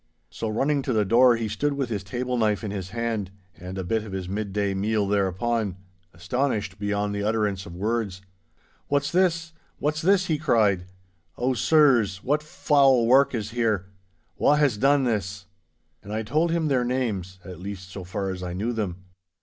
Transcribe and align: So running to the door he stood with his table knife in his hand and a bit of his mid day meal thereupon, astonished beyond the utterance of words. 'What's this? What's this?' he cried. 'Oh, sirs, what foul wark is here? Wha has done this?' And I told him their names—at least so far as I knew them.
So 0.31 0.49
running 0.49 0.81
to 0.81 0.93
the 0.93 1.05
door 1.05 1.35
he 1.35 1.47
stood 1.47 1.73
with 1.73 1.89
his 1.89 2.03
table 2.03 2.35
knife 2.35 2.63
in 2.63 2.71
his 2.71 2.89
hand 2.89 3.29
and 3.55 3.77
a 3.77 3.83
bit 3.83 4.03
of 4.03 4.13
his 4.13 4.27
mid 4.27 4.51
day 4.51 4.73
meal 4.73 5.07
thereupon, 5.07 5.77
astonished 6.11 6.79
beyond 6.79 7.13
the 7.13 7.21
utterance 7.21 7.67
of 7.67 7.75
words. 7.75 8.23
'What's 8.87 9.11
this? 9.11 9.53
What's 9.77 10.01
this?' 10.01 10.25
he 10.25 10.39
cried. 10.39 10.85
'Oh, 11.37 11.53
sirs, 11.53 12.23
what 12.23 12.41
foul 12.41 13.05
wark 13.05 13.35
is 13.35 13.51
here? 13.51 13.91
Wha 14.37 14.55
has 14.55 14.75
done 14.75 15.03
this?' 15.03 15.45
And 16.01 16.11
I 16.11 16.23
told 16.23 16.49
him 16.49 16.67
their 16.67 16.83
names—at 16.83 17.59
least 17.59 17.91
so 17.91 18.03
far 18.03 18.31
as 18.31 18.41
I 18.41 18.53
knew 18.53 18.73
them. 18.73 19.03